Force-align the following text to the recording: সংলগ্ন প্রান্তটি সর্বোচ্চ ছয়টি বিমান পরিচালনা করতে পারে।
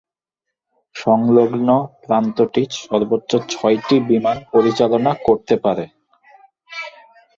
সংলগ্ন 0.95 1.67
প্রান্তটি 2.03 2.63
সর্বোচ্চ 2.81 3.31
ছয়টি 3.49 3.95
বিমান 4.09 4.37
পরিচালনা 4.51 5.11
করতে 5.25 5.55
পারে। 5.57 5.85